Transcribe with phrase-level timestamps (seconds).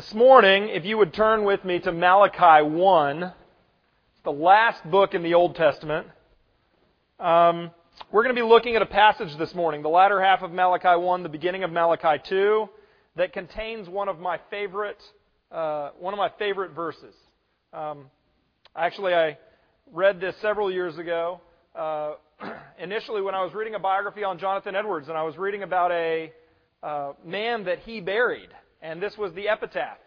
[0.00, 3.34] This morning, if you would turn with me to Malachi 1, it's
[4.24, 6.06] the last book in the Old Testament.
[7.18, 7.70] Um,
[8.10, 10.98] we're going to be looking at a passage this morning, the latter half of Malachi
[10.98, 12.66] 1, the beginning of Malachi 2,
[13.16, 15.02] that contains one of my favorite,
[15.52, 17.14] uh, one of my favorite verses.
[17.74, 18.06] Um,
[18.74, 19.36] actually, I
[19.92, 21.42] read this several years ago.
[21.76, 22.12] Uh,
[22.78, 25.92] initially, when I was reading a biography on Jonathan Edwards, and I was reading about
[25.92, 26.32] a
[26.82, 28.48] uh, man that he buried
[28.82, 29.98] and this was the epitaph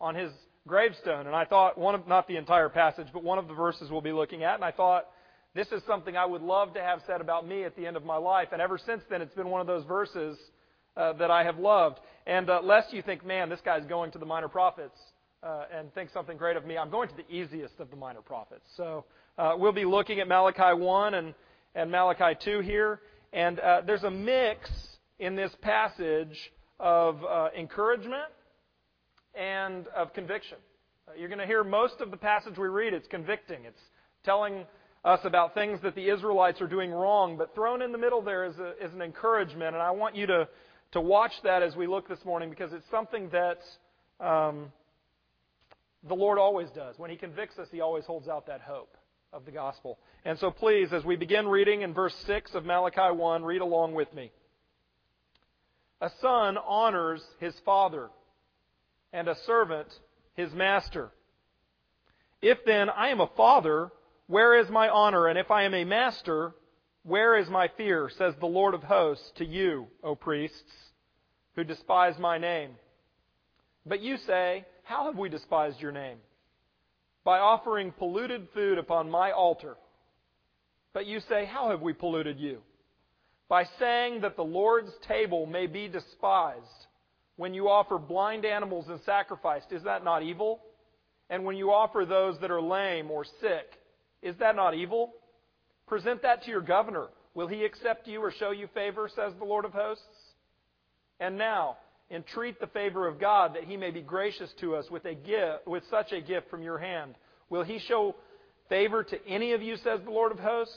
[0.00, 0.30] on his
[0.66, 1.26] gravestone.
[1.26, 4.00] And I thought one of, not the entire passage, but one of the verses we'll
[4.00, 4.54] be looking at.
[4.54, 5.06] And I thought,
[5.54, 8.04] this is something I would love to have said about me at the end of
[8.04, 8.48] my life.
[8.52, 10.36] And ever since then, it's been one of those verses
[10.96, 12.00] uh, that I have loved.
[12.26, 14.98] And uh, lest you think, man, this guy's going to the minor prophets
[15.42, 18.22] uh, and think something great of me, I'm going to the easiest of the minor
[18.22, 18.64] prophets.
[18.76, 19.04] So
[19.38, 21.34] uh, we'll be looking at Malachi 1 and,
[21.74, 23.00] and Malachi 2 here.
[23.32, 24.70] And uh, there's a mix
[25.18, 26.36] in this passage
[26.80, 28.30] of uh, encouragement
[29.34, 30.58] and of conviction.
[31.08, 33.64] Uh, you're going to hear most of the passage we read, it's convicting.
[33.64, 33.80] It's
[34.24, 34.64] telling
[35.04, 38.44] us about things that the Israelites are doing wrong, but thrown in the middle there
[38.44, 39.74] is, a, is an encouragement.
[39.74, 40.48] And I want you to,
[40.92, 43.58] to watch that as we look this morning because it's something that
[44.24, 44.72] um,
[46.08, 46.94] the Lord always does.
[46.98, 48.96] When He convicts us, He always holds out that hope
[49.32, 49.98] of the gospel.
[50.24, 53.94] And so please, as we begin reading in verse 6 of Malachi 1, read along
[53.94, 54.30] with me.
[56.00, 58.10] A son honors his father,
[59.12, 59.88] and a servant
[60.34, 61.10] his master.
[62.42, 63.90] If then I am a father,
[64.26, 65.28] where is my honor?
[65.28, 66.54] And if I am a master,
[67.02, 68.10] where is my fear?
[68.16, 70.72] Says the Lord of hosts to you, O priests,
[71.54, 72.72] who despise my name.
[73.86, 76.18] But you say, How have we despised your name?
[77.24, 79.76] By offering polluted food upon my altar.
[80.92, 82.60] But you say, How have we polluted you?
[83.48, 86.86] By saying that the Lord's table may be despised
[87.36, 89.62] when you offer blind animals in sacrifice.
[89.70, 90.60] Is that not evil?
[91.30, 93.66] And when you offer those that are lame or sick,
[94.22, 95.12] is that not evil?
[95.86, 97.08] Present that to your governor.
[97.34, 100.04] Will he accept you or show you favor, says the Lord of hosts?
[101.20, 101.76] And now,
[102.10, 105.66] entreat the favor of God that he may be gracious to us with a gift,
[105.66, 107.14] with such a gift from your hand.
[107.50, 108.14] Will he show
[108.68, 110.76] favor to any of you, says the Lord of hosts?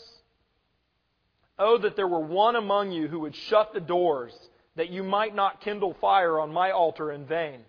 [1.60, 4.34] Oh, that there were one among you who would shut the doors,
[4.76, 7.62] that you might not kindle fire on my altar in vain.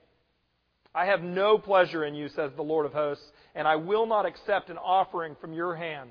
[0.94, 4.26] I have no pleasure in you, says the Lord of hosts, and I will not
[4.26, 6.10] accept an offering from your hand.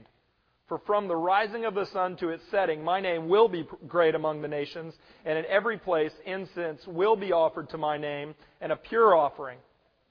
[0.68, 4.16] For from the rising of the sun to its setting, my name will be great
[4.16, 8.72] among the nations, and in every place incense will be offered to my name, and
[8.72, 9.60] a pure offering.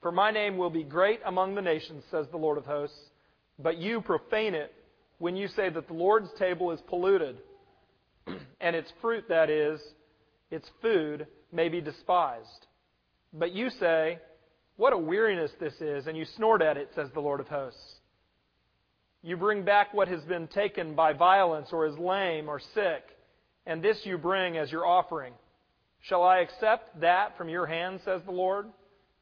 [0.03, 2.98] For my name will be great among the nations, says the Lord of hosts.
[3.59, 4.72] But you profane it
[5.19, 7.38] when you say that the Lord's table is polluted
[8.61, 9.81] and its fruit, that is,
[10.51, 12.67] its food, may be despised.
[13.33, 14.19] But you say,
[14.77, 18.01] What a weariness this is, and you snort at it, says the Lord of hosts.
[19.23, 23.03] You bring back what has been taken by violence or is lame or sick,
[23.67, 25.33] and this you bring as your offering.
[26.03, 28.67] Shall I accept that from your hand, says the Lord?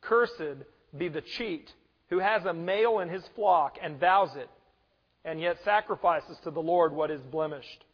[0.03, 0.65] Cursed
[0.97, 1.73] be the cheat
[2.11, 4.51] who has a male in his flock and vows it,
[5.25, 7.85] and yet sacrifices to the Lord what is blemished.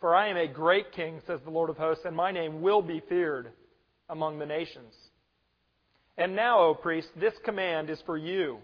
[0.00, 2.80] For I am a great king, says the Lord of hosts, and my name will
[2.80, 3.52] be feared
[4.08, 4.94] among the nations.
[6.16, 8.58] And now, O priest, this command is for you.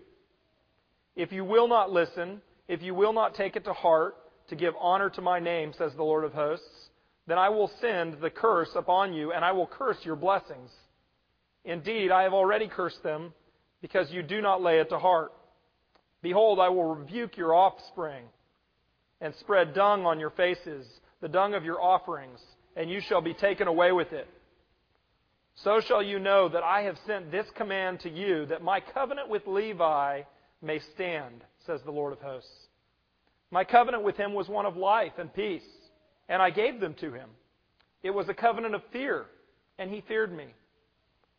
[1.14, 4.16] If you will not listen, if you will not take it to heart
[4.48, 6.90] to give honor to my name, says the Lord of hosts,
[7.26, 10.70] then I will send the curse upon you, and I will curse your blessings.
[11.64, 13.34] Indeed, I have already cursed them,
[13.82, 15.32] because you do not lay it to heart.
[16.22, 18.24] Behold, I will rebuke your offspring,
[19.20, 20.86] and spread dung on your faces
[21.20, 22.40] the dung of your offerings,
[22.76, 24.28] and you shall be taken away with it.
[25.56, 29.30] So shall you know that I have sent this command to you, that my covenant
[29.30, 30.22] with Levi
[30.60, 32.50] may stand, says the Lord of hosts.
[33.50, 35.66] My covenant with him was one of life and peace,
[36.28, 37.30] and I gave them to him.
[38.02, 39.24] It was a covenant of fear,
[39.78, 40.46] and he feared me.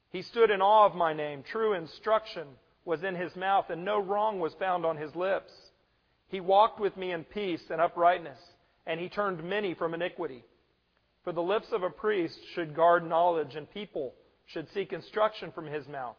[0.09, 1.43] He stood in awe of my name.
[1.43, 2.47] True instruction
[2.85, 5.51] was in his mouth, and no wrong was found on his lips.
[6.29, 8.39] He walked with me in peace and uprightness
[8.87, 10.43] and he turned many from iniquity.
[11.23, 14.15] For the lips of a priest should guard knowledge, and people
[14.47, 16.15] should seek instruction from his mouth,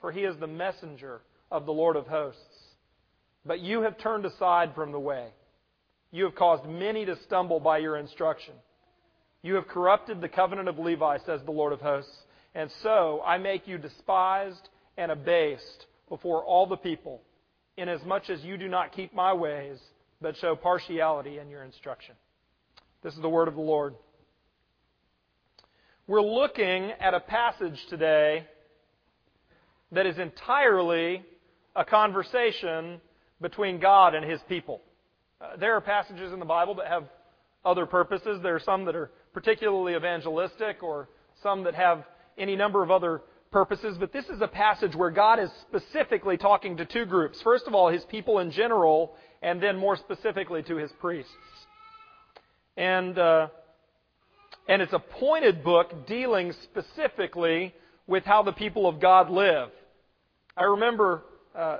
[0.00, 2.42] for he is the messenger of the Lord of hosts.
[3.46, 5.28] But you have turned aside from the way.
[6.10, 8.54] You have caused many to stumble by your instruction.
[9.42, 12.16] You have corrupted the covenant of Levi, says the Lord of hosts.
[12.54, 17.22] And so I make you despised and abased before all the people,
[17.76, 19.78] inasmuch as you do not keep my ways
[20.20, 22.14] but show partiality in your instruction.
[23.02, 23.94] This is the word of the Lord.
[26.06, 28.46] We're looking at a passage today
[29.92, 31.22] that is entirely
[31.76, 33.00] a conversation
[33.40, 34.80] between God and His people.
[35.40, 37.04] Uh, there are passages in the Bible that have
[37.64, 38.40] other purposes.
[38.42, 41.08] There are some that are particularly evangelistic or
[41.42, 42.04] some that have
[42.36, 46.76] any number of other purposes, but this is a passage where God is specifically talking
[46.76, 47.40] to two groups.
[47.42, 51.32] First of all, his people in general, and then more specifically to his priests.
[52.76, 53.48] And, uh,
[54.68, 57.74] and it's a pointed book dealing specifically
[58.06, 59.70] with how the people of God live.
[60.56, 61.22] I remember
[61.54, 61.78] uh,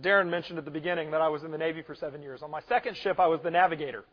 [0.00, 2.42] Darren mentioned at the beginning that I was in the Navy for seven years.
[2.42, 4.04] On my second ship, I was the navigator.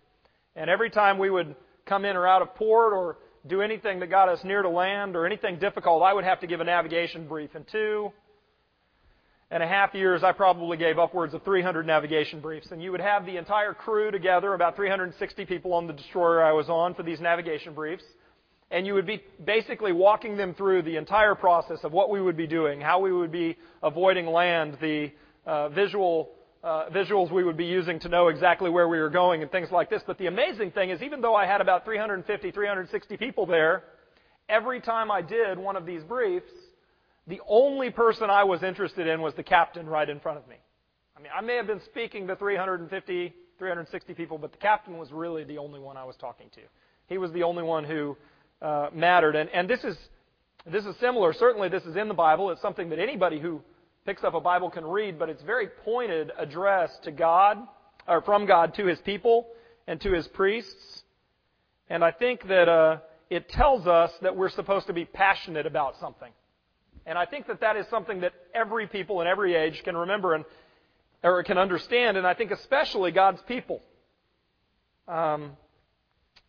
[0.56, 1.56] And every time we would
[1.86, 5.16] come in or out of port or do anything that got us near to land
[5.16, 7.56] or anything difficult, I would have to give a navigation brief.
[7.56, 8.12] In two
[9.52, 12.68] and a half years, I probably gave upwards of 300 navigation briefs.
[12.72, 16.54] And you would have the entire crew together, about 360 people on the destroyer I
[16.54, 18.04] was on for these navigation briefs.
[18.72, 22.36] And you would be basically walking them through the entire process of what we would
[22.36, 25.12] be doing, how we would be avoiding land, the
[25.46, 26.32] uh, visual
[26.66, 29.70] uh, visuals we would be using to know exactly where we were going and things
[29.72, 30.02] like this.
[30.06, 33.84] But the amazing thing is, even though I had about 350, 360 people there,
[34.50, 36.50] every time I did one of these briefs,
[37.28, 40.56] the only person I was interested in was the captain right in front of me.
[41.16, 45.12] I mean, I may have been speaking to 350, 360 people, but the captain was
[45.12, 46.62] really the only one I was talking to.
[47.08, 48.18] He was the only one who
[48.62, 49.36] uh, mattered.
[49.36, 49.96] And, and this is
[50.66, 51.32] this is similar.
[51.32, 52.50] Certainly, this is in the Bible.
[52.50, 53.62] It's something that anybody who
[54.06, 57.58] picks up a Bible can read, but it's very pointed address to God,
[58.08, 59.48] or from God to His people
[59.88, 61.04] and to His priests.
[61.90, 62.98] And I think that uh,
[63.30, 66.32] it tells us that we're supposed to be passionate about something.
[67.06, 70.34] And I think that that is something that every people in every age can remember
[70.34, 70.46] and
[71.24, 73.82] or can understand, and I think especially God's people.
[75.08, 75.58] Um,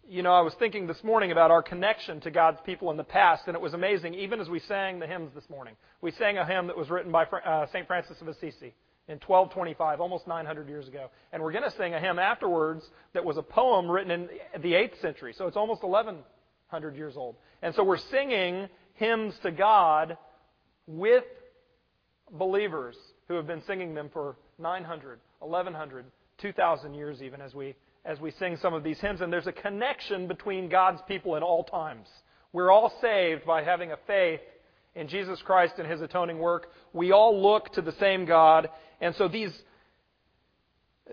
[0.08, 3.04] you know, I was thinking this morning about our connection to God's people in the
[3.04, 5.74] past, and it was amazing, even as we sang the hymns this morning.
[6.00, 7.86] We sang a hymn that was written by uh, St.
[7.86, 8.74] Francis of Assisi
[9.08, 11.10] in 1225, almost 900 years ago.
[11.32, 14.28] And we're going to sing a hymn afterwards that was a poem written in
[14.60, 17.36] the 8th century, so it's almost 1100 years old.
[17.62, 20.16] And so we're singing hymns to God
[20.86, 21.24] with
[22.30, 22.96] believers
[23.28, 26.04] who have been singing them for 900, 1100,
[26.38, 27.74] 2000 years even as we
[28.06, 31.42] as we sing some of these hymns, and there's a connection between God's people in
[31.42, 32.06] all times.
[32.52, 34.40] We're all saved by having a faith
[34.94, 36.70] in Jesus Christ and His atoning work.
[36.92, 38.70] We all look to the same God,
[39.00, 39.52] and so these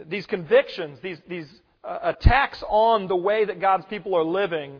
[0.05, 1.47] these convictions, these these
[1.83, 4.79] uh, attacks on the way that God's people are living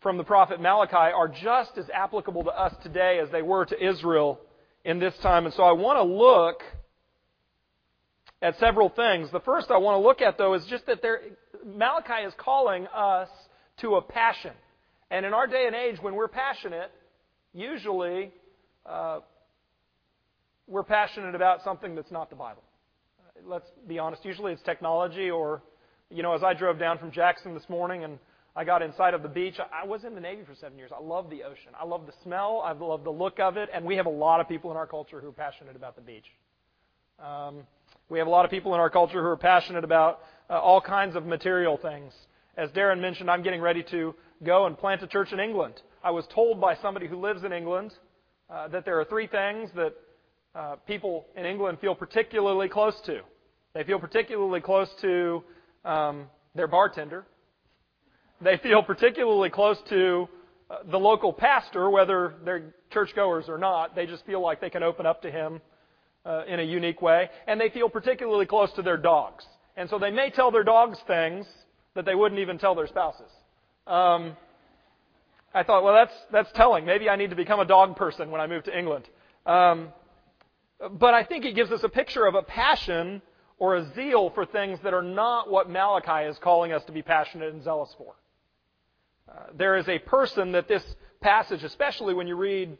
[0.00, 3.84] from the prophet Malachi are just as applicable to us today as they were to
[3.84, 4.40] Israel
[4.84, 5.46] in this time.
[5.46, 6.62] And so I want to look
[8.42, 9.30] at several things.
[9.30, 11.20] The first I want to look at, though, is just that there,
[11.64, 13.28] Malachi is calling us
[13.80, 14.52] to a passion.
[15.10, 16.90] And in our day and age, when we're passionate,
[17.54, 18.32] usually
[18.84, 19.20] uh,
[20.66, 22.62] we're passionate about something that's not the Bible.
[23.46, 24.24] Let's be honest.
[24.24, 25.62] Usually it's technology, or,
[26.10, 28.18] you know, as I drove down from Jackson this morning and
[28.54, 29.54] I got inside of the beach.
[29.58, 30.90] I was in the Navy for seven years.
[30.94, 31.72] I love the ocean.
[31.80, 32.62] I love the smell.
[32.64, 33.70] I love the look of it.
[33.72, 36.02] And we have a lot of people in our culture who are passionate about the
[36.02, 36.26] beach.
[37.18, 37.62] Um,
[38.12, 40.20] we have a lot of people in our culture who are passionate about
[40.50, 42.12] uh, all kinds of material things.
[42.58, 44.14] As Darren mentioned, I'm getting ready to
[44.44, 45.80] go and plant a church in England.
[46.04, 47.94] I was told by somebody who lives in England
[48.50, 49.94] uh, that there are three things that
[50.54, 53.22] uh, people in England feel particularly close to.
[53.72, 55.42] They feel particularly close to
[55.86, 57.24] um, their bartender.
[58.42, 60.28] They feel particularly close to
[60.70, 63.94] uh, the local pastor, whether they're churchgoers or not.
[63.94, 65.62] They just feel like they can open up to him
[66.46, 69.44] in a unique way, and they feel particularly close to their dogs.
[69.76, 71.46] And so they may tell their dogs things
[71.94, 73.30] that they wouldn't even tell their spouses.
[73.86, 74.36] Um,
[75.54, 76.86] I thought, well, that's that's telling.
[76.86, 79.08] Maybe I need to become a dog person when I move to England.
[79.44, 79.88] Um,
[80.90, 83.22] but I think it gives us a picture of a passion
[83.58, 87.02] or a zeal for things that are not what Malachi is calling us to be
[87.02, 88.14] passionate and zealous for.
[89.28, 90.82] Uh, there is a person that this
[91.20, 92.76] passage, especially when you read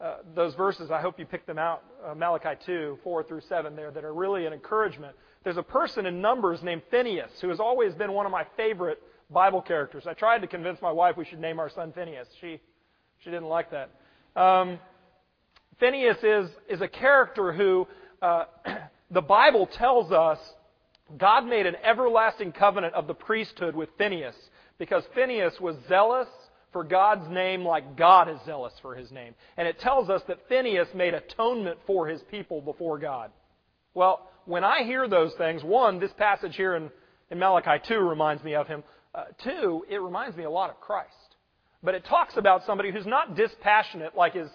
[0.00, 3.76] uh, those verses, I hope you pick them out, uh, Malachi 2, 4 through 7
[3.76, 5.14] there, that are really an encouragement.
[5.44, 9.00] There's a person in Numbers named Phineas who has always been one of my favorite
[9.30, 10.04] Bible characters.
[10.06, 12.26] I tried to convince my wife we should name our son Phineas.
[12.40, 12.60] She,
[13.22, 13.90] she didn't like that.
[14.40, 14.78] Um,
[15.78, 17.86] Phineas is, is a character who
[18.20, 18.44] uh,
[19.10, 20.38] the Bible tells us
[21.16, 24.34] God made an everlasting covenant of the priesthood with Phineas
[24.78, 26.28] because Phineas was zealous
[26.74, 29.34] for God's name like God is zealous for his name.
[29.56, 33.30] And it tells us that Phineas made atonement for his people before God.
[33.94, 36.90] Well, when I hear those things, one, this passage here in,
[37.30, 38.82] in Malachi 2 reminds me of him.
[39.14, 41.10] Uh, two, it reminds me a lot of Christ.
[41.80, 44.48] But it talks about somebody who's not dispassionate like his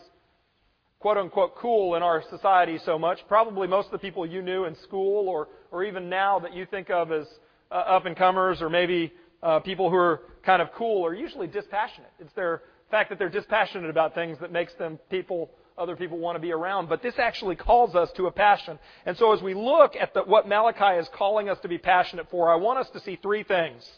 [1.00, 3.20] quote unquote cool in our society so much.
[3.30, 6.66] Probably most of the people you knew in school or, or even now that you
[6.66, 7.26] think of as
[7.72, 11.48] uh, up and comers or maybe uh, people who are kind of cool are usually
[11.48, 12.12] dispassionate.
[12.20, 16.36] It's their fact that they're dispassionate about things that makes them people other people want
[16.36, 16.90] to be around.
[16.90, 18.78] But this actually calls us to a passion.
[19.06, 22.30] And so as we look at the, what Malachi is calling us to be passionate
[22.30, 23.90] for, I want us to see three things.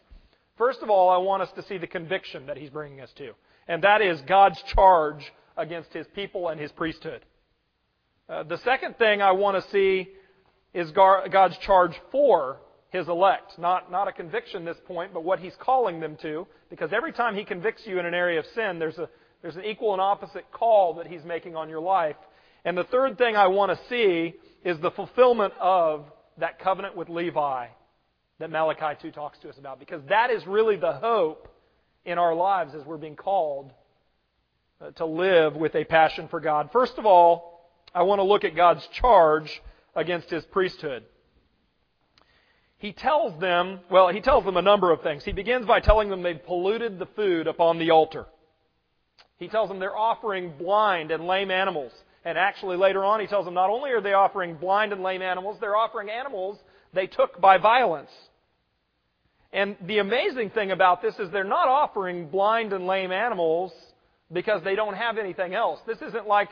[0.58, 3.32] First of all, I want us to see the conviction that he's bringing us to.
[3.68, 7.26] And that is God's charge against his people and his priesthood.
[8.30, 10.10] Uh, the second thing I want to see
[10.74, 12.60] is God's charge for
[12.92, 13.58] his elect.
[13.58, 16.46] Not, not a conviction this point, but what he's calling them to.
[16.70, 19.10] Because every time he convicts you in an area of sin, there's, a,
[19.42, 22.18] there's an equal and opposite call that he's making on your life.
[22.64, 26.06] And the third thing I want to see is the fulfillment of
[26.38, 27.68] that covenant with Levi
[28.40, 29.80] that Malachi 2 talks to us about.
[29.80, 31.48] Because that is really the hope
[32.04, 33.72] in our lives as we're being called
[34.82, 36.70] uh, to live with a passion for God.
[36.74, 39.62] First of all, I want to look at God's charge
[39.96, 41.04] against his priesthood.
[42.82, 45.24] He tells them, well, he tells them a number of things.
[45.24, 48.26] He begins by telling them they've polluted the food upon the altar.
[49.38, 51.92] He tells them they're offering blind and lame animals.
[52.26, 55.22] And actually, later on, he tells them not only are they offering blind and lame
[55.22, 56.58] animals, they're offering animals
[56.92, 58.10] they took by violence.
[59.54, 63.72] And the amazing thing about this is they're not offering blind and lame animals
[64.34, 65.80] because they don't have anything else.
[65.86, 66.50] This isn't like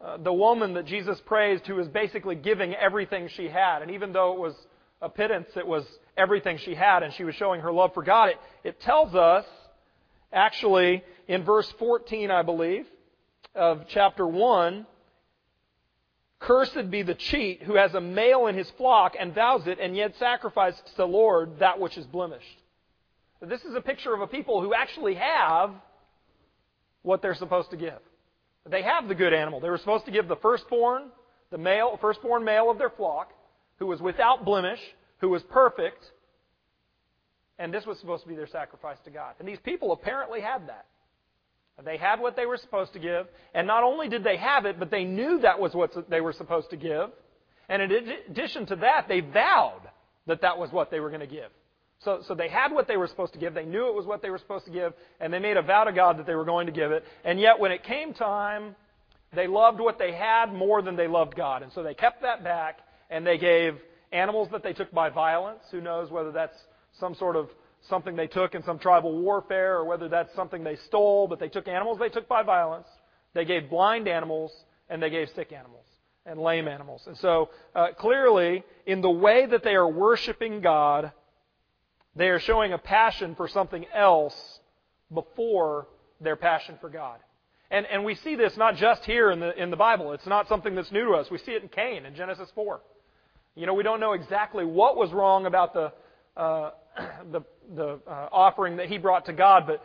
[0.00, 3.82] uh, the woman that Jesus praised who was basically giving everything she had.
[3.82, 4.54] And even though it was
[5.04, 5.84] a pittance, it was
[6.16, 8.30] everything she had, and she was showing her love for God.
[8.30, 9.44] It, it tells us,
[10.32, 12.86] actually, in verse 14, I believe,
[13.54, 14.86] of chapter 1,
[16.40, 19.96] Cursed be the cheat who has a male in his flock and vows it, and
[19.96, 22.58] yet sacrifices to the Lord that which is blemished.
[23.40, 25.70] This is a picture of a people who actually have
[27.02, 27.98] what they're supposed to give.
[28.68, 29.60] They have the good animal.
[29.60, 31.04] They were supposed to give the firstborn,
[31.50, 33.30] the male, firstborn male of their flock,
[33.78, 34.80] who was without blemish,
[35.18, 36.04] who was perfect,
[37.58, 39.34] and this was supposed to be their sacrifice to God.
[39.38, 40.86] And these people apparently had that.
[41.84, 44.78] They had what they were supposed to give, and not only did they have it,
[44.78, 47.10] but they knew that was what they were supposed to give.
[47.68, 47.90] And in
[48.30, 49.80] addition to that, they vowed
[50.26, 51.50] that that was what they were going to give.
[52.04, 53.54] So, so they had what they were supposed to give.
[53.54, 55.84] They knew it was what they were supposed to give, and they made a vow
[55.84, 57.04] to God that they were going to give it.
[57.24, 58.76] And yet, when it came time,
[59.34, 61.62] they loved what they had more than they loved God.
[61.62, 62.78] And so they kept that back,
[63.10, 63.78] and they gave
[64.12, 65.62] animals that they took by violence.
[65.70, 66.56] Who knows whether that's
[67.00, 67.48] some sort of
[67.88, 71.48] something they took in some tribal warfare or whether that's something they stole, but they
[71.48, 72.86] took animals they took by violence.
[73.34, 74.52] They gave blind animals,
[74.88, 75.84] and they gave sick animals
[76.26, 77.02] and lame animals.
[77.06, 81.12] And so, uh, clearly, in the way that they are worshiping God,
[82.16, 84.60] they are showing a passion for something else
[85.12, 85.88] before
[86.20, 87.18] their passion for God.
[87.74, 90.12] And, and we see this not just here in the, in the Bible.
[90.12, 91.28] It's not something that's new to us.
[91.28, 92.80] We see it in Cain in Genesis 4.
[93.56, 95.92] You know, we don't know exactly what was wrong about the,
[96.36, 96.70] uh,
[97.32, 97.42] the,
[97.74, 99.84] the uh, offering that he brought to God, but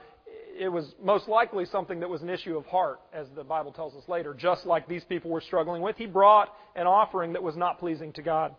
[0.55, 3.95] it was most likely something that was an issue of heart, as the Bible tells
[3.95, 5.97] us later, just like these people were struggling with.
[5.97, 8.53] He brought an offering that was not pleasing to God.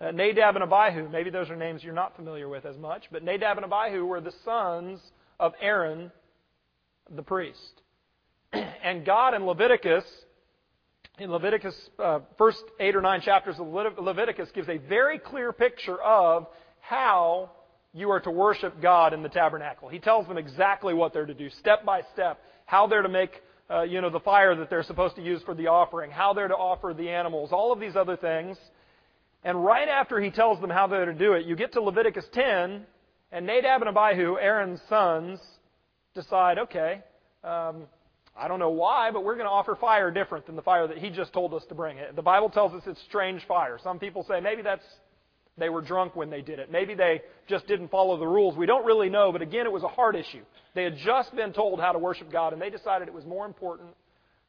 [0.00, 3.22] Uh, Nadab and Abihu, maybe those are names you're not familiar with as much, but
[3.22, 5.00] Nadab and Abihu were the sons
[5.38, 6.10] of Aaron,
[7.14, 7.81] the priest.
[8.82, 10.04] and God in Leviticus,
[11.18, 16.00] in Leviticus, uh, first eight or nine chapters of Leviticus, gives a very clear picture
[16.00, 16.46] of
[16.80, 17.50] how
[17.92, 19.88] you are to worship God in the tabernacle.
[19.88, 23.42] He tells them exactly what they're to do, step by step, how they're to make
[23.70, 26.48] uh, you know, the fire that they're supposed to use for the offering, how they're
[26.48, 28.58] to offer the animals, all of these other things.
[29.44, 32.24] And right after he tells them how they're to do it, you get to Leviticus
[32.32, 32.84] 10,
[33.32, 35.40] and Nadab and Abihu, Aaron's sons,
[36.14, 37.02] decide, okay,
[37.42, 37.84] um,
[38.36, 40.98] I don't know why, but we're going to offer fire different than the fire that
[40.98, 41.98] he just told us to bring.
[42.14, 43.78] The Bible tells us it's strange fire.
[43.82, 44.84] Some people say maybe that's
[45.58, 46.70] they were drunk when they did it.
[46.70, 48.56] Maybe they just didn't follow the rules.
[48.56, 50.42] We don't really know, but again, it was a heart issue.
[50.74, 53.44] They had just been told how to worship God, and they decided it was more
[53.44, 53.90] important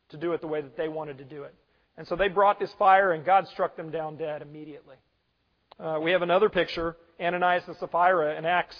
[0.10, 1.54] to do it the way that they wanted to do it.
[1.98, 4.96] And so they brought this fire, and God struck them down dead immediately.
[5.78, 8.78] Uh, we have another picture Ananias and Sapphira in Acts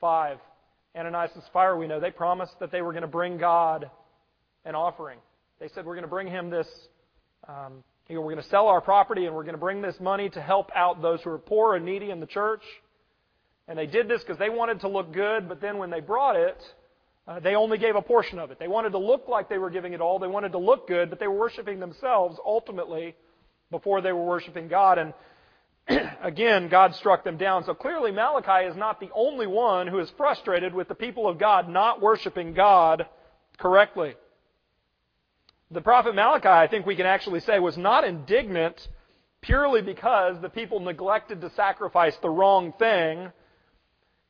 [0.00, 0.38] 5.
[0.96, 3.90] Ananias and Sapphira, we know, they promised that they were going to bring God
[4.64, 5.18] an offering.
[5.60, 6.68] They said, We're going to bring him this.
[7.48, 9.98] Um, you know, we're going to sell our property and we're going to bring this
[10.00, 12.62] money to help out those who are poor and needy in the church.
[13.68, 16.34] And they did this because they wanted to look good, but then when they brought
[16.34, 16.60] it,
[17.28, 18.58] uh, they only gave a portion of it.
[18.58, 20.18] They wanted to look like they were giving it all.
[20.18, 23.14] They wanted to look good, but they were worshiping themselves ultimately
[23.70, 24.98] before they were worshiping God.
[24.98, 25.14] And
[26.22, 27.64] again, God struck them down.
[27.64, 31.38] So clearly, Malachi is not the only one who is frustrated with the people of
[31.38, 33.06] God not worshiping God
[33.56, 34.14] correctly.
[35.70, 38.88] The prophet Malachi, I think we can actually say, was not indignant
[39.40, 43.30] purely because the people neglected to sacrifice the wrong thing.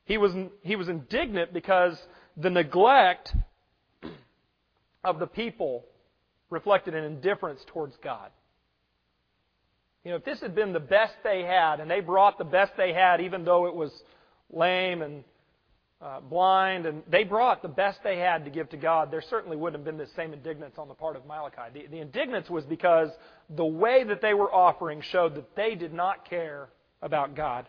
[0.05, 0.33] He was,
[0.63, 1.99] he was indignant because
[2.37, 3.35] the neglect
[5.03, 5.87] of the people
[6.51, 8.31] reflected an indifference towards God.
[10.05, 12.73] You know, if this had been the best they had, and they brought the best
[12.77, 13.93] they had, even though it was
[14.51, 15.25] lame and
[16.03, 19.57] uh, blind, and they brought the best they had to give to God, there certainly
[19.57, 21.71] wouldn't have been this same indignance on the part of Malachi.
[21.75, 23.11] The, the indignance was because
[23.51, 26.71] the way that they were offering showed that they did not care
[27.03, 27.69] about God.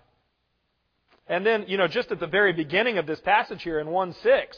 [1.27, 4.15] And then, you know, just at the very beginning of this passage here in 1
[4.23, 4.57] 6,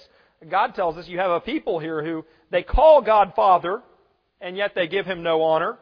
[0.49, 3.81] God tells us you have a people here who they call God Father,
[4.39, 5.77] and yet they give him no honor.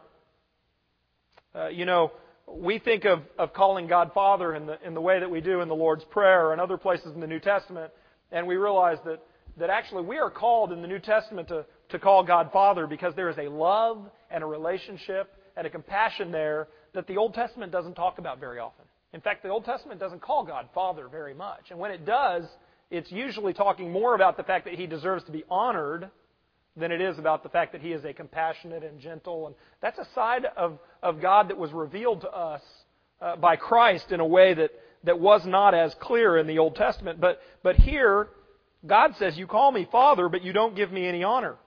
[1.53, 2.11] Uh, you know,
[2.55, 5.61] we think of, of calling God Father in the, in the way that we do
[5.61, 7.91] in the Lord's Prayer and other places in the New Testament,
[8.31, 9.21] and we realize that,
[9.57, 13.15] that actually we are called in the New Testament to, to call God Father because
[13.15, 17.71] there is a love and a relationship and a compassion there that the Old Testament
[17.71, 18.85] doesn't talk about very often.
[19.13, 21.65] In fact, the Old Testament doesn't call God Father very much.
[21.69, 22.45] And when it does,
[22.89, 26.09] it's usually talking more about the fact that He deserves to be honored
[26.75, 29.47] than it is about the fact that he is a compassionate and gentle.
[29.47, 32.61] And that's a side of, of God that was revealed to us
[33.21, 34.71] uh, by Christ in a way that,
[35.03, 37.19] that was not as clear in the Old Testament.
[37.19, 38.29] But, but here,
[38.85, 41.57] God says, You call me Father, but you don't give me any honor.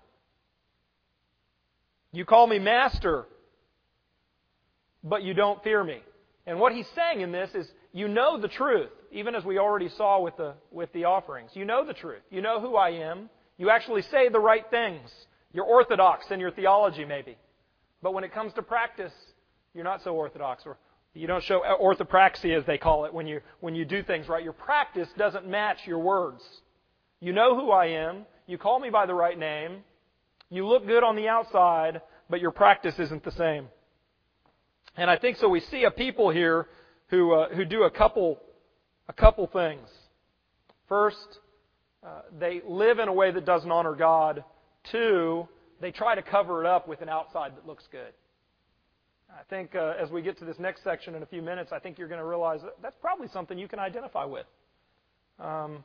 [2.12, 3.26] You call me Master,
[5.02, 5.98] but you don't fear me.
[6.46, 9.88] And what he's saying in this is, you know the truth, even as we already
[9.88, 11.50] saw with the, with the offerings.
[11.54, 12.22] You know the truth.
[12.30, 13.30] You know who I am.
[13.58, 15.10] You actually say the right things.
[15.52, 17.36] You're orthodox in your theology, maybe.
[18.02, 19.12] But when it comes to practice,
[19.74, 20.64] you're not so orthodox.
[20.66, 20.76] Or
[21.14, 24.42] you don't show orthopraxy, as they call it, when you, when you do things right.
[24.42, 26.42] Your practice doesn't match your words.
[27.20, 28.26] You know who I am.
[28.46, 29.84] You call me by the right name.
[30.50, 33.68] You look good on the outside, but your practice isn't the same.
[34.96, 35.48] And I think so.
[35.48, 36.66] We see a people here
[37.08, 38.40] who, uh, who do a couple,
[39.08, 39.88] a couple things.
[40.88, 41.38] First,
[42.04, 44.44] uh, they live in a way that doesn't honor God.
[44.90, 45.48] Two,
[45.80, 48.12] they try to cover it up with an outside that looks good.
[49.30, 51.78] I think uh, as we get to this next section in a few minutes, I
[51.78, 54.46] think you're going to realize that that's probably something you can identify with.
[55.40, 55.82] Um,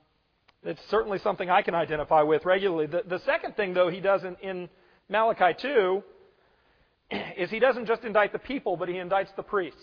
[0.64, 2.86] it's certainly something I can identify with regularly.
[2.86, 4.70] The, the second thing, though, he does in, in
[5.08, 6.04] Malachi 2
[7.38, 9.80] is he doesn't just indict the people, but he indicts the priests.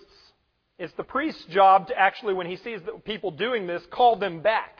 [0.79, 4.43] It's the priest's job to actually, when he sees the people doing this, call them
[4.43, 4.79] back.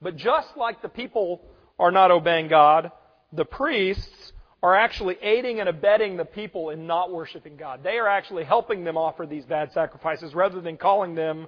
[0.00, 1.42] But just like the people
[1.78, 2.90] are not obeying God,
[3.32, 4.32] the priests
[4.62, 7.82] are actually aiding and abetting the people in not worshiping God.
[7.82, 11.46] They are actually helping them offer these bad sacrifices rather than calling them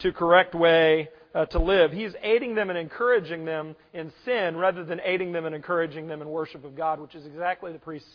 [0.00, 1.92] to correct way uh, to live.
[1.92, 6.22] He's aiding them and encouraging them in sin rather than aiding them and encouraging them
[6.22, 8.08] in worship of God, which is exactly the priest's,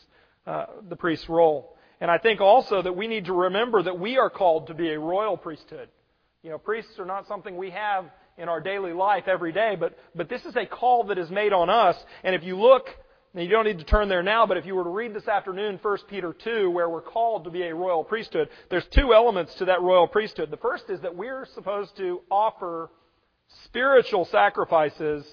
[0.47, 1.75] uh, the priest's role.
[1.99, 4.91] And I think also that we need to remember that we are called to be
[4.91, 5.89] a royal priesthood.
[6.41, 8.05] You know, priests are not something we have
[8.38, 11.54] in our daily life every day, but, but this is a call that is made
[11.54, 11.96] on us.
[12.24, 12.88] And if you look,
[13.34, 15.28] and you don't need to turn there now, but if you were to read this
[15.28, 19.54] afternoon 1 Peter 2, where we're called to be a royal priesthood, there's two elements
[19.56, 20.52] to that royal priesthood.
[20.52, 22.89] The first is that we're supposed to offer
[23.65, 25.26] spiritual sacrifices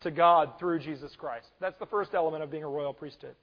[0.00, 1.46] to God through Jesus Christ.
[1.60, 3.34] That's the first element of being a royal priesthood.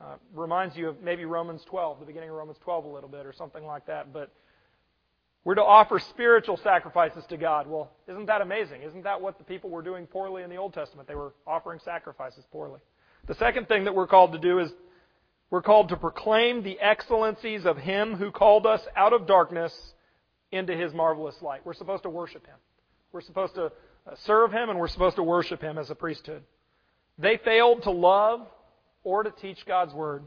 [0.00, 3.26] Uh, reminds you of maybe Romans 12, the beginning of Romans 12 a little bit,
[3.26, 4.12] or something like that.
[4.12, 4.32] But
[5.44, 7.66] we're to offer spiritual sacrifices to God.
[7.66, 8.82] Well, isn't that amazing?
[8.82, 11.06] Isn't that what the people were doing poorly in the Old Testament?
[11.06, 12.80] They were offering sacrifices poorly.
[13.26, 14.72] The second thing that we're called to do is
[15.50, 19.74] we're called to proclaim the excellencies of Him who called us out of darkness
[20.50, 21.60] into His marvelous light.
[21.64, 22.56] We're supposed to worship Him.
[23.12, 26.42] We're supposed to uh, serve Him and we're supposed to worship Him as a priesthood.
[27.18, 28.46] They failed to love
[29.04, 30.24] or to teach God's Word.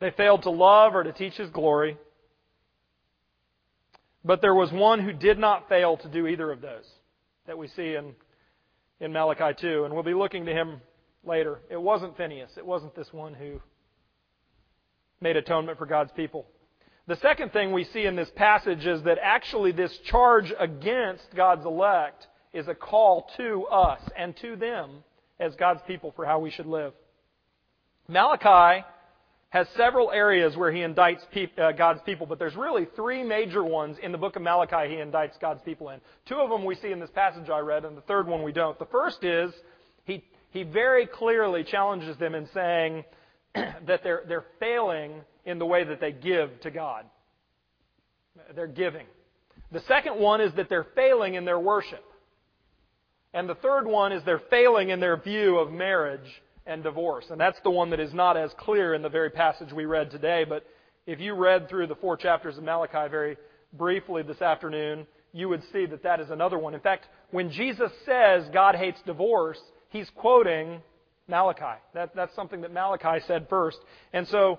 [0.00, 1.98] They failed to love or to teach His glory.
[4.24, 6.88] But there was one who did not fail to do either of those
[7.46, 8.14] that we see in,
[9.00, 10.80] in Malachi 2, and we'll be looking to him
[11.24, 11.60] later.
[11.70, 12.50] It wasn't Phineas.
[12.56, 13.60] It wasn't this one who
[15.20, 16.46] made atonement for God's people.
[17.08, 21.64] The second thing we see in this passage is that actually this charge against God's
[21.64, 25.02] elect is a call to us and to them
[25.40, 26.92] as God's people for how we should live.
[28.06, 28.84] Malachi
[29.52, 31.20] has several areas where he indicts
[31.58, 34.96] uh, God's people, but there's really three major ones in the book of Malachi he
[34.96, 36.00] indicts God's people in.
[36.24, 38.52] Two of them we see in this passage I read, and the third one we
[38.52, 38.78] don't.
[38.78, 39.52] The first is
[40.04, 43.04] he, he very clearly challenges them in saying
[43.54, 47.04] that they're, they're failing in the way that they give to God.
[48.56, 49.04] They're giving.
[49.70, 52.04] The second one is that they're failing in their worship.
[53.34, 57.26] And the third one is they're failing in their view of marriage and divorce.
[57.30, 60.10] And that's the one that is not as clear in the very passage we read
[60.10, 60.44] today.
[60.48, 60.64] But
[61.06, 63.36] if you read through the four chapters of Malachi very
[63.72, 66.74] briefly this afternoon, you would see that that is another one.
[66.74, 70.82] In fact, when Jesus says God hates divorce, he's quoting
[71.28, 71.80] Malachi.
[71.94, 73.78] That, that's something that Malachi said first.
[74.12, 74.58] And so,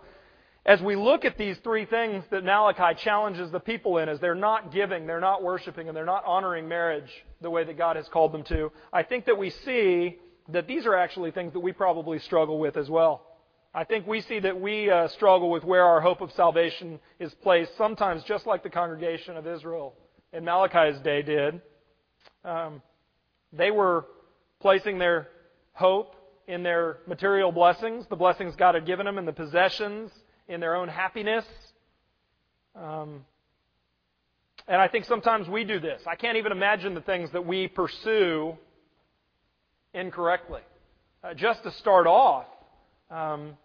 [0.65, 4.33] as we look at these three things that Malachi challenges the people in, as they're
[4.33, 7.09] not giving, they're not worshiping, and they're not honoring marriage
[7.41, 10.85] the way that God has called them to, I think that we see that these
[10.85, 13.25] are actually things that we probably struggle with as well.
[13.73, 17.33] I think we see that we uh, struggle with where our hope of salvation is
[17.41, 19.95] placed, sometimes just like the congregation of Israel
[20.31, 21.61] in Malachi's day did.
[22.45, 22.81] Um,
[23.51, 24.05] they were
[24.59, 25.29] placing their
[25.73, 26.15] hope
[26.47, 30.11] in their material blessings, the blessings God had given them, in the possessions,
[30.47, 31.45] in their own happiness.
[32.75, 33.25] Um,
[34.67, 36.01] and I think sometimes we do this.
[36.07, 38.57] I can't even imagine the things that we pursue
[39.93, 40.61] incorrectly.
[41.23, 42.45] Uh, just to start off,
[43.09, 43.57] um,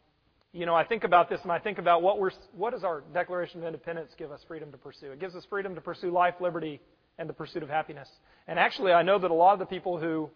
[0.52, 3.02] you know, I think about this and I think about what we're, what does our
[3.12, 5.12] Declaration of Independence give us freedom to pursue?
[5.12, 6.80] It gives us freedom to pursue life, liberty,
[7.18, 8.08] and the pursuit of happiness.
[8.46, 10.30] And actually, I know that a lot of the people who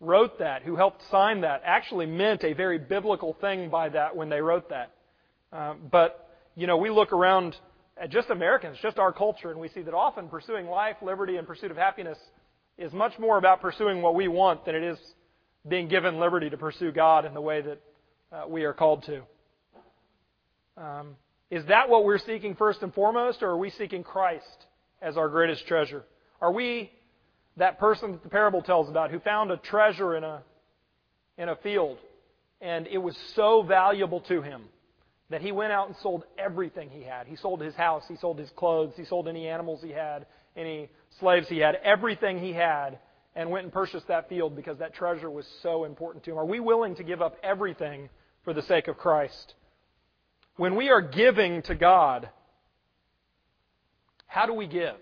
[0.00, 4.28] wrote that, who helped sign that, actually meant a very biblical thing by that when
[4.28, 4.90] they wrote that.
[5.52, 7.54] Um, but, you know, we look around
[7.96, 11.46] at just Americans, just our culture, and we see that often pursuing life, liberty, and
[11.46, 12.18] pursuit of happiness
[12.78, 14.98] is much more about pursuing what we want than it is
[15.68, 17.80] being given liberty to pursue God in the way that
[18.32, 19.22] uh, we are called to.
[20.76, 21.16] Um,
[21.50, 24.66] is that what we're seeking first and foremost, or are we seeking Christ
[25.02, 26.02] as our greatest treasure?
[26.40, 26.90] Are we
[27.58, 30.42] that person that the parable tells about who found a treasure in a,
[31.36, 31.98] in a field
[32.60, 34.62] and it was so valuable to him
[35.28, 37.26] that he went out and sold everything he had?
[37.26, 40.88] He sold his house, he sold his clothes, he sold any animals he had, any
[41.20, 42.98] slaves he had, everything he had,
[43.34, 46.38] and went and purchased that field because that treasure was so important to him.
[46.38, 48.08] Are we willing to give up everything
[48.44, 49.54] for the sake of Christ.
[50.56, 52.28] When we are giving to God,
[54.26, 54.96] how do we give?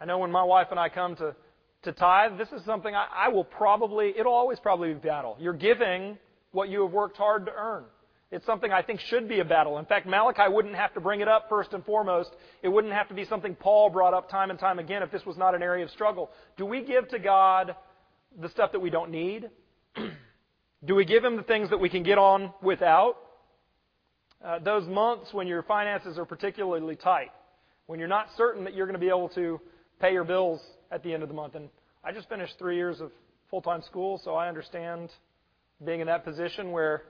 [0.00, 1.34] I know when my wife and I come to,
[1.82, 5.36] to tithe, this is something I, I will probably, it'll always probably be battle.
[5.38, 6.18] You're giving
[6.50, 7.84] what you have worked hard to earn.
[8.32, 9.76] It's something I think should be a battle.
[9.76, 12.30] In fact, Malachi wouldn't have to bring it up first and foremost.
[12.62, 15.26] It wouldn't have to be something Paul brought up time and time again if this
[15.26, 16.30] was not an area of struggle.
[16.56, 17.76] Do we give to God
[18.40, 19.50] the stuff that we don't need?
[20.84, 23.16] Do we give Him the things that we can get on without?
[24.42, 27.30] Uh, those months when your finances are particularly tight,
[27.86, 29.60] when you're not certain that you're going to be able to
[30.00, 30.58] pay your bills
[30.90, 31.54] at the end of the month.
[31.54, 31.68] And
[32.02, 33.12] I just finished three years of
[33.50, 35.10] full time school, so I understand
[35.84, 37.02] being in that position where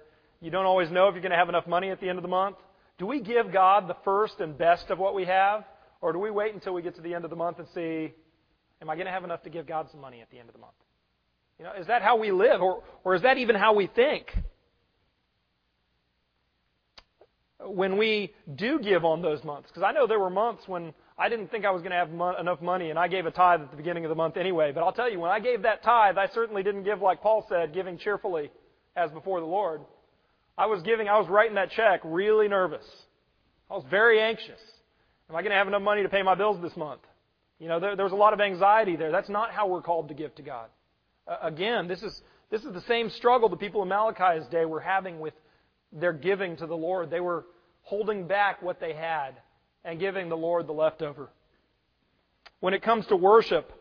[0.42, 2.22] you don't always know if you're going to have enough money at the end of
[2.22, 2.57] the month.
[2.98, 5.64] Do we give God the first and best of what we have?
[6.00, 8.12] Or do we wait until we get to the end of the month and see,
[8.83, 10.52] am I going to have enough to give God some money at the end of
[10.52, 10.72] the month?
[11.59, 14.26] You know, is that how we live, or, or is that even how we think?
[17.61, 21.28] When we do give on those months, because I know there were months when I
[21.28, 23.61] didn't think I was going to have mo- enough money, and I gave a tithe
[23.61, 24.72] at the beginning of the month anyway.
[24.72, 27.46] But I'll tell you, when I gave that tithe, I certainly didn't give like Paul
[27.48, 28.50] said, giving cheerfully
[28.96, 29.83] as before the Lord.
[30.56, 32.84] I was giving, I was writing that check really nervous.
[33.70, 34.60] I was very anxious.
[35.30, 37.00] Am I going to have enough money to pay my bills this month?
[37.58, 39.10] You know, there, there was a lot of anxiety there.
[39.12, 40.68] That's not how we're called to give to God.
[41.26, 44.80] Uh, again, this is, this is the same struggle the people in Malachi's day were
[44.80, 45.34] having with
[45.92, 47.10] their giving to the Lord.
[47.10, 47.46] They were
[47.82, 49.36] holding back what they had
[49.84, 51.30] and giving the Lord the leftover.
[52.60, 53.72] When it comes to worship,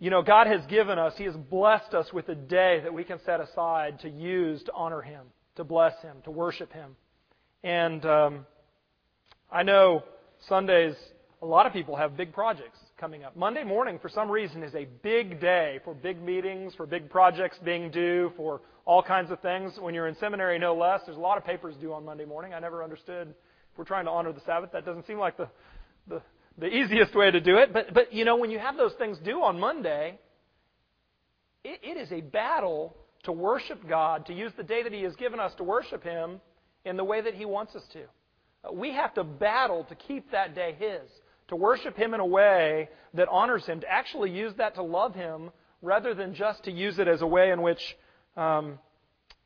[0.00, 3.04] you know, God has given us, He has blessed us with a day that we
[3.04, 6.96] can set aside to use to honor Him, to bless Him, to worship Him.
[7.62, 8.46] And um,
[9.52, 10.02] I know
[10.48, 10.94] Sundays,
[11.42, 13.36] a lot of people have big projects coming up.
[13.36, 17.58] Monday morning, for some reason, is a big day for big meetings, for big projects
[17.62, 19.74] being due, for all kinds of things.
[19.78, 22.54] When you're in seminary, no less, there's a lot of papers due on Monday morning.
[22.54, 24.72] I never understood if we're trying to honor the Sabbath.
[24.72, 25.48] That doesn't seem like the,
[26.08, 26.22] the,
[26.60, 27.72] the easiest way to do it.
[27.72, 30.18] But, but, you know, when you have those things due on Monday,
[31.64, 35.16] it, it is a battle to worship God, to use the day that He has
[35.16, 36.40] given us to worship Him
[36.84, 38.04] in the way that He wants us to.
[38.72, 41.10] We have to battle to keep that day His
[41.48, 45.14] to worship Him in a way that honors Him, to actually use that to love
[45.14, 45.50] Him
[45.82, 47.80] rather than just to use it as a way in which,
[48.36, 48.78] um,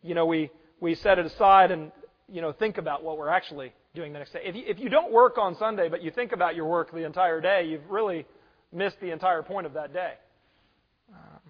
[0.03, 0.51] you know, we,
[0.81, 1.93] we set it aside and,
[2.29, 4.41] you know, think about what we're actually doing the next day.
[4.45, 7.05] If you, if you don't work on Sunday, but you think about your work the
[7.05, 8.27] entire day, you've really
[8.73, 10.15] missed the entire point of that day.
[11.13, 11.41] Um,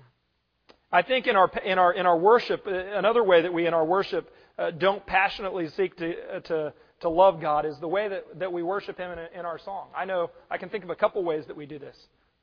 [0.92, 3.74] I think in our, in our, in our worship, uh, another way that we in
[3.74, 8.09] our worship uh, don't passionately seek to, uh, to to love God is the way
[8.09, 9.88] that, that we worship Him in, in our song.
[9.96, 11.96] I know I can think of a couple ways that we do this.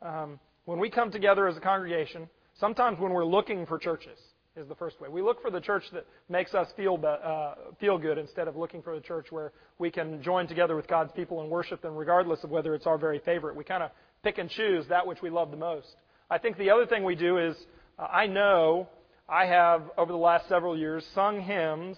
[0.04, 4.20] Um, when we come together as a congregation, sometimes when we're looking for churches,
[4.56, 5.08] is the first way.
[5.08, 8.82] We look for the church that makes us feel uh, feel good instead of looking
[8.82, 12.44] for the church where we can join together with God's people and worship them, regardless
[12.44, 13.56] of whether it's our very favorite.
[13.56, 13.92] We kind of
[14.24, 15.88] pick and choose that which we love the most.
[16.30, 17.56] I think the other thing we do is
[17.98, 18.90] uh, I know
[19.30, 21.98] I have over the last several years sung hymns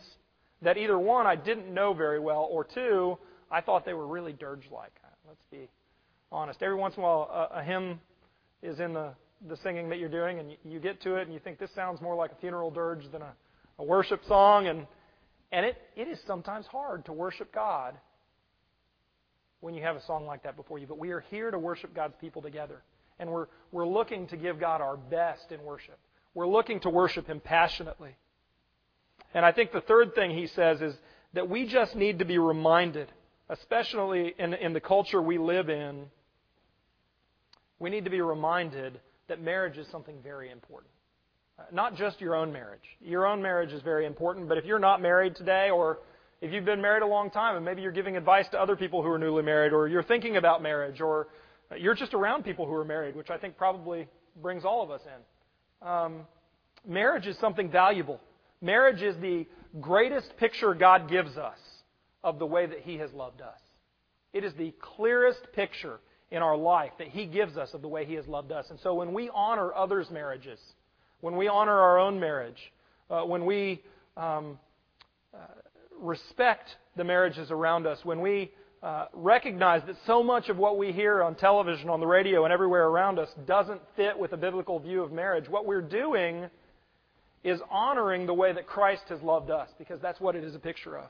[0.61, 3.17] that either one I didn't know very well, or two
[3.49, 4.93] I thought they were really dirge-like.
[5.27, 5.69] Let's be
[6.31, 6.61] honest.
[6.61, 7.99] Every once in a while, a, a hymn
[8.61, 9.13] is in the
[9.47, 12.01] the singing that you're doing, and you, get to it, and you think this sounds
[12.01, 13.33] more like a funeral dirge than a,
[13.79, 14.87] a worship song, and
[15.53, 17.93] and it, it is sometimes hard to worship God
[19.59, 20.87] when you have a song like that before you.
[20.87, 22.81] But we are here to worship God's people together.
[23.19, 25.99] And we're, we're looking to give God our best in worship.
[26.33, 28.15] We're looking to worship Him passionately.
[29.35, 30.95] And I think the third thing he says is
[31.33, 33.11] that we just need to be reminded,
[33.47, 36.05] especially in, in the culture we live in,
[37.77, 40.91] we need to be reminded that marriage is something very important.
[41.57, 42.81] Uh, not just your own marriage.
[42.99, 45.99] Your own marriage is very important, but if you're not married today, or
[46.41, 49.03] if you've been married a long time and maybe you're giving advice to other people
[49.03, 51.27] who are newly married, or you're thinking about marriage, or
[51.77, 54.07] you're just around people who are married, which I think probably
[54.41, 55.87] brings all of us in.
[55.87, 56.21] Um,
[56.87, 58.19] marriage is something valuable.
[58.61, 59.45] Marriage is the
[59.79, 61.57] greatest picture God gives us
[62.23, 63.59] of the way that He has loved us.
[64.33, 65.99] It is the clearest picture
[66.33, 68.65] in our life that He gives us of the way He has loved us.
[68.71, 70.59] And so when we honor others' marriages,
[71.21, 72.57] when we honor our own marriage,
[73.11, 73.83] uh, when we
[74.17, 74.57] um,
[75.31, 75.37] uh,
[75.99, 80.91] respect the marriages around us, when we uh, recognize that so much of what we
[80.91, 84.79] hear on television, on the radio, and everywhere around us doesn't fit with a biblical
[84.79, 86.49] view of marriage, what we're doing
[87.43, 90.59] is honoring the way that Christ has loved us, because that's what it is a
[90.59, 91.09] picture of.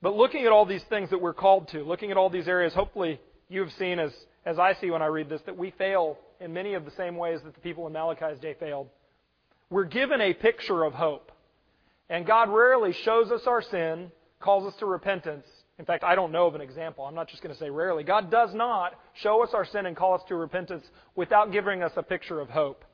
[0.00, 2.72] But looking at all these things that we're called to, looking at all these areas,
[2.72, 4.12] hopefully you have seen, as,
[4.44, 7.16] as I see when I read this, that we fail in many of the same
[7.16, 8.88] ways that the people in Malachi's day failed.
[9.70, 11.32] We're given a picture of hope.
[12.08, 15.46] And God rarely shows us our sin, calls us to repentance.
[15.78, 17.04] In fact, I don't know of an example.
[17.04, 18.04] I'm not just going to say rarely.
[18.04, 20.84] God does not show us our sin and call us to repentance
[21.16, 22.84] without giving us a picture of hope.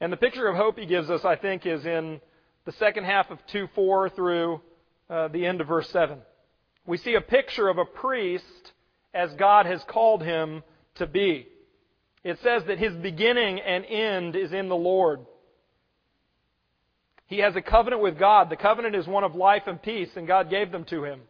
[0.00, 2.20] And the picture of hope he gives us, I think, is in
[2.64, 4.60] the second half of 2 4 through
[5.08, 6.18] uh, the end of verse 7.
[6.84, 8.71] We see a picture of a priest
[9.14, 10.62] as God has called him
[10.96, 11.46] to be.
[12.24, 15.20] It says that his beginning and end is in the Lord.
[17.26, 18.50] He has a covenant with God.
[18.50, 21.20] The covenant is one of life and peace, and God gave them to him.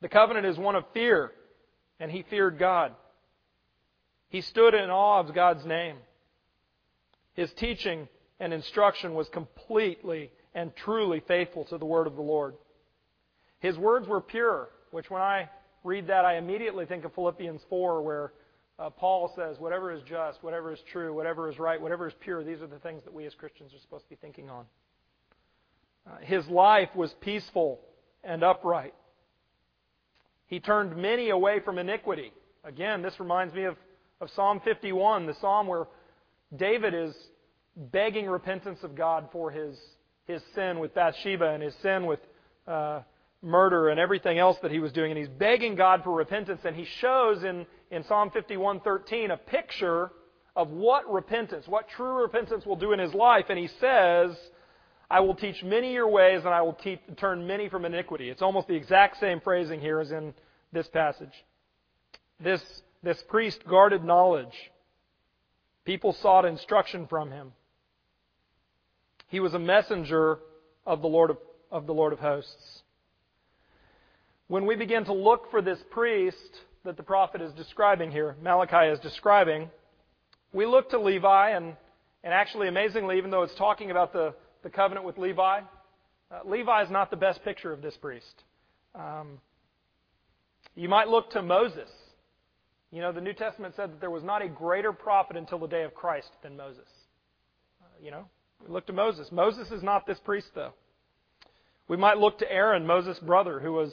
[0.00, 1.30] The covenant is one of fear,
[2.00, 2.92] and he feared God.
[4.28, 5.96] He stood in awe of God's name.
[7.34, 8.08] His teaching
[8.40, 12.54] and instruction was completely and truly faithful to the word of the Lord.
[13.60, 15.48] His words were pure, which when I
[15.86, 18.32] read that, I immediately think of Philippians 4, where
[18.78, 22.44] uh, Paul says, Whatever is just, whatever is true, whatever is right, whatever is pure,
[22.44, 24.64] these are the things that we as Christians are supposed to be thinking on.
[26.06, 27.80] Uh, his life was peaceful
[28.22, 28.94] and upright.
[30.46, 32.32] He turned many away from iniquity.
[32.64, 33.76] Again, this reminds me of,
[34.20, 35.86] of Psalm 51, the psalm where
[36.54, 37.14] David is
[37.76, 39.76] begging repentance of God for his,
[40.26, 42.20] his sin with Bathsheba and his sin with
[42.66, 43.00] uh,
[43.46, 46.60] murder and everything else that he was doing, and he's begging God for repentance.
[46.64, 50.10] And he shows in, in Psalm 51:13 a picture
[50.54, 53.46] of what repentance, what true repentance will do in his life.
[53.48, 54.36] And he says,
[55.10, 56.76] I will teach many your ways, and I will
[57.16, 58.30] turn many from iniquity.
[58.30, 60.34] It's almost the exact same phrasing here as in
[60.72, 61.32] this passage.
[62.40, 62.62] This,
[63.02, 64.54] this priest guarded knowledge.
[65.84, 67.52] People sought instruction from him.
[69.28, 70.38] He was a messenger
[70.84, 71.38] of the Lord of,
[71.70, 72.82] of the Lord of hosts.
[74.48, 76.36] When we begin to look for this priest
[76.84, 79.68] that the prophet is describing here, Malachi is describing,
[80.52, 81.76] we look to Levi, and,
[82.22, 85.60] and actually, amazingly, even though it's talking about the, the covenant with Levi,
[86.30, 88.44] uh, Levi is not the best picture of this priest.
[88.94, 89.40] Um,
[90.76, 91.90] you might look to Moses.
[92.92, 95.66] You know, the New Testament said that there was not a greater prophet until the
[95.66, 96.88] day of Christ than Moses.
[97.82, 98.26] Uh, you know,
[98.64, 99.32] we look to Moses.
[99.32, 100.72] Moses is not this priest, though.
[101.88, 103.92] We might look to Aaron, Moses' brother, who was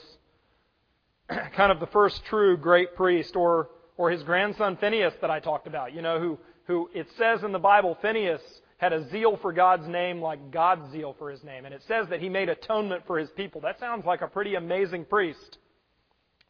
[1.56, 5.68] kind of the first true great priest, or, or his grandson Phineas that I talked
[5.68, 8.42] about, you know, who, who it says in the Bible, Phineas
[8.78, 11.66] had a zeal for God's name like God's zeal for his name.
[11.66, 13.62] And it says that he made atonement for his people.
[13.62, 15.58] That sounds like a pretty amazing priest.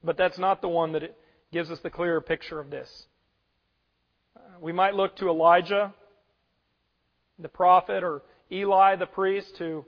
[0.04, 1.16] But that's not the one that
[1.52, 2.90] gives us the clearer picture of this.
[4.60, 5.94] We might look to Elijah,
[7.38, 9.86] the prophet, or Eli, the priest, who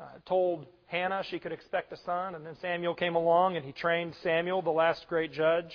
[0.00, 3.72] uh, told Hannah she could expect a son, and then Samuel came along and he
[3.72, 5.72] trained Samuel, the last great judge.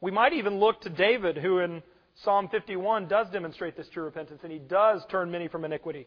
[0.00, 1.82] We might even look to David, who in
[2.22, 6.06] Psalm 51 does demonstrate this true repentance, and he does turn many from iniquity.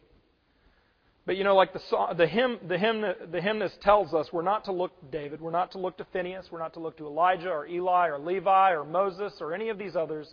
[1.26, 1.80] But you know, like the,
[2.16, 5.50] the, hymn, the, hymn, the hymnist tells us, we're not to look to David, we're
[5.50, 8.70] not to look to Phineas, we're not to look to Elijah or Eli or Levi
[8.70, 10.26] or Moses or any of these others.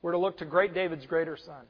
[0.00, 1.66] We're to look to great David's greater son.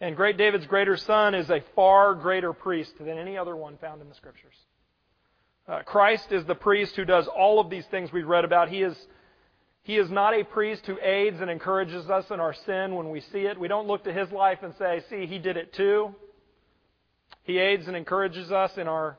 [0.00, 4.02] And great David's greater son is a far greater priest than any other one found
[4.02, 4.54] in the Scriptures.
[5.66, 8.68] Uh, Christ is the priest who does all of these things we've read about.
[8.68, 8.96] He is,
[9.82, 13.20] he is not a priest who aids and encourages us in our sin when we
[13.20, 13.58] see it.
[13.58, 16.14] We don't look to his life and say, see, he did it too.
[17.42, 19.18] He aids and encourages us in our,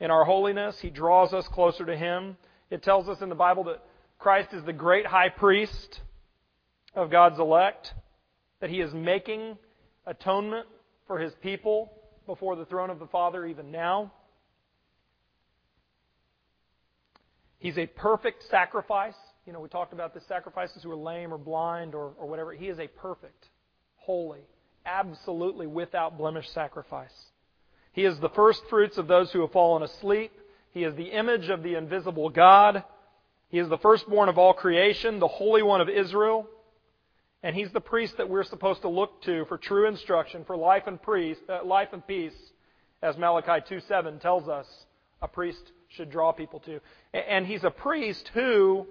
[0.00, 0.76] in our holiness.
[0.80, 2.36] He draws us closer to him.
[2.70, 3.84] It tells us in the Bible that
[4.18, 6.00] Christ is the great high priest
[6.94, 7.92] of God's elect,
[8.60, 9.58] that he is making
[10.06, 10.66] atonement
[11.06, 11.92] for his people
[12.26, 14.12] before the throne of the Father even now.
[17.58, 19.14] He's a perfect sacrifice.
[19.46, 22.52] You know, we talked about the sacrifices who are lame or blind or, or whatever.
[22.52, 23.48] He is a perfect,
[23.96, 24.40] holy,
[24.84, 27.12] absolutely without blemish sacrifice.
[27.92, 30.32] He is the first fruits of those who have fallen asleep.
[30.72, 32.82] He is the image of the invisible God.
[33.48, 36.48] He is the firstborn of all creation, the Holy One of Israel.
[37.42, 40.84] And he's the priest that we're supposed to look to for true instruction, for life
[40.86, 42.34] and, priest, uh, life and peace,
[43.02, 44.66] as Malachi 2.7 tells us
[45.20, 46.80] a priest should draw people to.
[47.12, 48.86] And he's a priest who,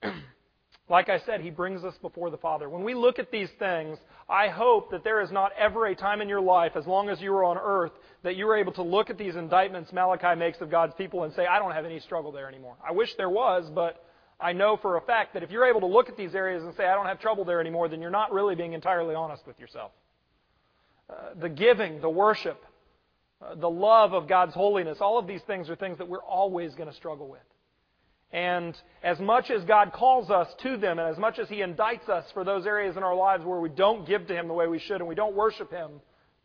[0.88, 2.68] like I said, he brings us before the Father.
[2.68, 6.20] When we look at these things, I hope that there is not ever a time
[6.20, 7.92] in your life, as long as you are on earth,
[8.22, 11.34] that you are able to look at these indictments Malachi makes of God's people and
[11.34, 12.76] say, I don't have any struggle there anymore.
[12.86, 14.04] I wish there was, but
[14.42, 16.74] I know for a fact that if you're able to look at these areas and
[16.74, 19.58] say, I don't have trouble there anymore, then you're not really being entirely honest with
[19.60, 19.92] yourself.
[21.08, 22.62] Uh, the giving, the worship,
[23.40, 26.74] uh, the love of God's holiness, all of these things are things that we're always
[26.74, 27.40] going to struggle with.
[28.32, 32.08] And as much as God calls us to them, and as much as He indicts
[32.08, 34.66] us for those areas in our lives where we don't give to Him the way
[34.66, 35.90] we should and we don't worship Him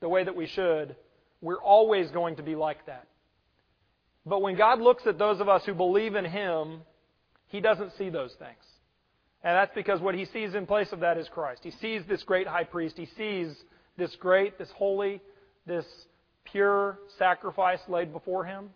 [0.02, 0.96] the way that we should,
[1.42, 3.08] we're always going to be like that.
[4.26, 6.82] But when God looks at those of us who believe in Him,
[7.48, 8.64] He doesn't see those things.
[9.44, 11.62] And that's because what He sees in place of that is Christ.
[11.64, 12.96] He sees this great high priest.
[12.98, 13.56] He sees
[13.98, 15.22] this great, this holy,
[15.66, 15.86] this
[16.52, 18.70] pure sacrifice laid before him.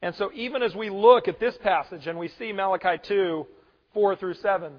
[0.00, 3.46] And so, even as we look at this passage and we see Malachi 2
[3.94, 4.72] 4 through 7,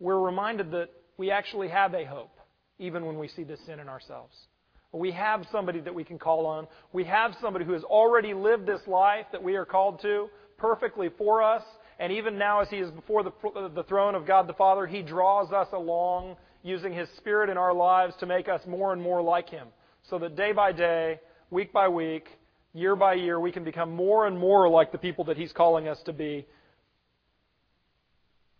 [0.00, 2.36] we're reminded that we actually have a hope,
[2.78, 4.34] even when we see this sin in ourselves.
[4.92, 6.66] We have somebody that we can call on.
[6.92, 11.10] We have somebody who has already lived this life that we are called to perfectly
[11.18, 11.62] for us.
[11.98, 13.32] And even now, as he is before the,
[13.74, 17.74] the throne of God the Father, he draws us along using his Spirit in our
[17.74, 19.68] lives to make us more and more like him.
[20.08, 22.28] So that day by day, week by week,
[22.72, 25.88] year by year, we can become more and more like the people that He's calling
[25.88, 26.46] us to be.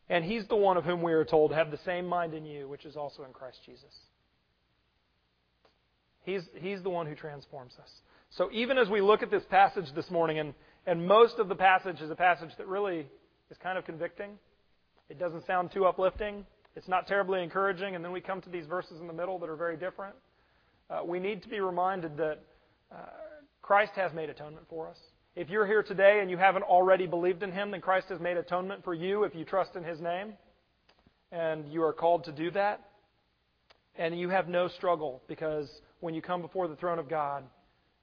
[0.09, 2.68] And He's the one of whom we are told, have the same mind in you,
[2.68, 3.94] which is also in Christ Jesus.
[6.22, 7.88] He's, he's the one who transforms us.
[8.37, 10.53] So even as we look at this passage this morning, and,
[10.87, 13.07] and most of the passage is a passage that really
[13.51, 14.31] is kind of convicting,
[15.09, 16.45] it doesn't sound too uplifting,
[16.77, 19.49] it's not terribly encouraging, and then we come to these verses in the middle that
[19.49, 20.15] are very different.
[20.91, 22.39] Uh, we need to be reminded that
[22.93, 22.97] uh,
[23.63, 24.97] Christ has made atonement for us.
[25.37, 28.37] If you're here today and you haven't already believed in Him, then Christ has made
[28.37, 30.35] atonement for you if you trust in His name.
[31.31, 32.89] And you are called to do that.
[33.97, 35.69] And you have no struggle because
[36.01, 37.45] when you come before the throne of God,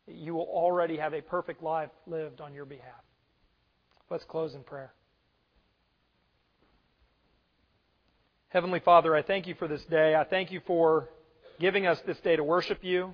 [0.08, 3.04] you will already have a perfect life lived on your behalf.
[4.10, 4.94] Let's close in prayer.
[8.56, 10.16] Heavenly Father, I thank you for this day.
[10.16, 11.10] I thank you for
[11.60, 13.14] giving us this day to worship you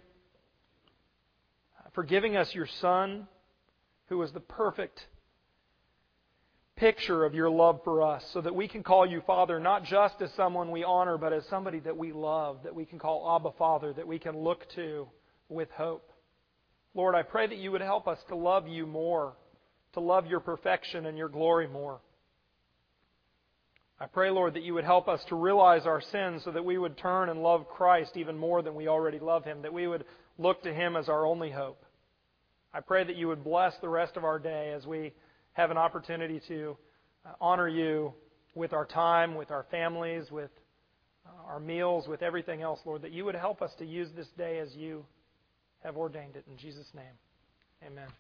[1.96, 3.28] for giving us your Son,
[4.06, 5.00] who is the perfect
[6.76, 10.22] picture of your love for us, so that we can call you Father not just
[10.22, 13.58] as someone we honor, but as somebody that we love, that we can call Abba
[13.58, 15.08] Father, that we can look to
[15.50, 16.12] with hope.
[16.94, 19.34] Lord, I pray that you would help us to love you more,
[19.94, 22.00] to love your perfection and your glory more.
[24.02, 26.80] I pray, Lord, that you would help us to realize our sins so that we
[26.80, 30.06] would turn and love Christ even more than we already love him, that we would
[30.40, 31.86] look to Him as our only hope.
[32.74, 35.14] I pray that you would bless the rest of our day as we
[35.54, 36.78] have an opportunity to
[37.26, 38.14] uh, honor you
[38.56, 40.50] with our time, with our families, with
[41.28, 44.30] uh, our meals, with everything else, Lord, that you would help us to use this
[44.36, 45.06] day as you
[45.84, 46.46] have ordained it.
[46.50, 47.14] In Jesus' name,
[47.86, 48.12] amen.